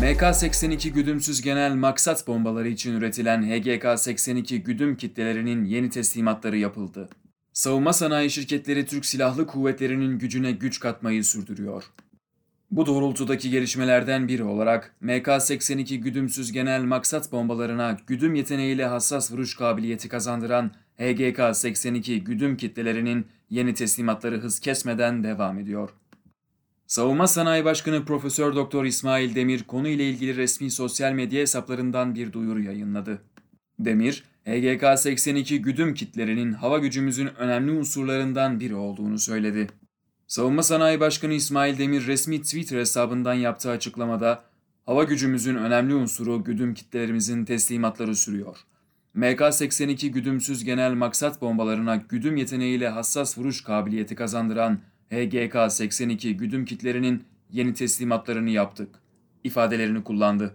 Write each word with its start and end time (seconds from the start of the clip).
MK-82 0.00 0.88
güdümsüz 0.88 1.42
genel 1.42 1.74
maksat 1.74 2.26
bombaları 2.26 2.68
için 2.68 2.94
üretilen 2.94 3.42
HGK-82 3.42 4.56
güdüm 4.56 4.96
kitlelerinin 4.96 5.64
yeni 5.64 5.90
teslimatları 5.90 6.56
yapıldı. 6.56 7.08
Savunma 7.52 7.92
sanayi 7.92 8.30
şirketleri 8.30 8.86
Türk 8.86 9.06
Silahlı 9.06 9.46
Kuvvetleri'nin 9.46 10.18
gücüne 10.18 10.52
güç 10.52 10.80
katmayı 10.80 11.24
sürdürüyor. 11.24 11.84
Bu 12.70 12.86
doğrultudaki 12.86 13.50
gelişmelerden 13.50 14.28
biri 14.28 14.44
olarak 14.44 14.94
MK-82 15.02 15.96
güdümsüz 15.96 16.52
genel 16.52 16.82
maksat 16.82 17.32
bombalarına 17.32 17.96
güdüm 18.06 18.34
yeteneğiyle 18.34 18.84
hassas 18.84 19.32
vuruş 19.32 19.56
kabiliyeti 19.56 20.08
kazandıran 20.08 20.70
HGK-82 20.98 22.16
güdüm 22.16 22.56
kitlelerinin 22.56 23.26
yeni 23.50 23.74
teslimatları 23.74 24.38
hız 24.38 24.60
kesmeden 24.60 25.24
devam 25.24 25.58
ediyor. 25.58 25.90
Savunma 26.86 27.26
Sanayi 27.26 27.64
Başkanı 27.64 28.04
Profesör 28.04 28.56
Doktor 28.56 28.84
İsmail 28.84 29.34
Demir 29.34 29.62
konuyla 29.62 30.04
ilgili 30.04 30.36
resmi 30.36 30.70
sosyal 30.70 31.12
medya 31.12 31.40
hesaplarından 31.40 32.14
bir 32.14 32.32
duyuru 32.32 32.60
yayınladı. 32.60 33.22
Demir, 33.78 34.24
HGK-82 34.46 35.56
güdüm 35.56 35.94
kitlerinin 35.94 36.52
hava 36.52 36.78
gücümüzün 36.78 37.26
önemli 37.26 37.72
unsurlarından 37.72 38.60
biri 38.60 38.74
olduğunu 38.74 39.18
söyledi. 39.18 39.66
Savunma 40.26 40.62
Sanayi 40.62 41.00
Başkanı 41.00 41.32
İsmail 41.32 41.78
Demir 41.78 42.06
resmi 42.06 42.42
Twitter 42.42 42.78
hesabından 42.78 43.34
yaptığı 43.34 43.70
açıklamada, 43.70 44.44
hava 44.86 45.04
gücümüzün 45.04 45.56
önemli 45.56 45.94
unsuru 45.94 46.44
güdüm 46.44 46.74
kitlerimizin 46.74 47.44
teslimatları 47.44 48.16
sürüyor. 48.16 48.56
MK-82 49.16 50.08
güdümsüz 50.08 50.64
genel 50.64 50.92
maksat 50.92 51.40
bombalarına 51.40 51.96
güdüm 51.96 52.36
yeteneğiyle 52.36 52.88
hassas 52.88 53.38
vuruş 53.38 53.62
kabiliyeti 53.62 54.14
kazandıran 54.14 54.80
HGK-82 55.14 56.30
güdüm 56.30 56.64
kitlerinin 56.64 57.24
yeni 57.50 57.74
teslimatlarını 57.74 58.50
yaptık 58.50 58.88
ifadelerini 59.44 60.04
kullandı. 60.04 60.54